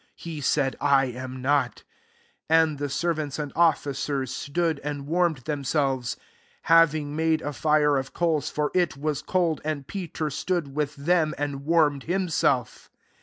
[0.15, 1.83] He said," I am not"
[2.49, 6.17] 18 And the servants and officers stood and warmed themselves,
[6.63, 9.61] having made a fire of coals; for it was cold.
[9.63, 12.89] And Peter stood with them, and warmed himself.